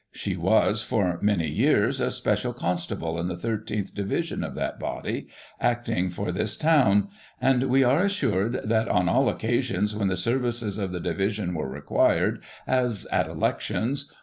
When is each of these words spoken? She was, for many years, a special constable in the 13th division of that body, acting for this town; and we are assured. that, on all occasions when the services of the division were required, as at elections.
She 0.11 0.35
was, 0.35 0.81
for 0.81 1.19
many 1.21 1.47
years, 1.47 1.99
a 2.01 2.09
special 2.09 2.53
constable 2.53 3.19
in 3.19 3.27
the 3.27 3.35
13th 3.35 3.93
division 3.93 4.43
of 4.43 4.55
that 4.55 4.79
body, 4.79 5.27
acting 5.59 6.09
for 6.09 6.31
this 6.31 6.57
town; 6.57 7.09
and 7.39 7.61
we 7.69 7.83
are 7.83 8.01
assured. 8.01 8.61
that, 8.67 8.87
on 8.87 9.07
all 9.07 9.29
occasions 9.29 9.95
when 9.95 10.07
the 10.07 10.17
services 10.17 10.79
of 10.79 10.91
the 10.91 10.99
division 10.99 11.53
were 11.53 11.69
required, 11.69 12.41
as 12.65 13.05
at 13.11 13.27
elections. 13.27 14.11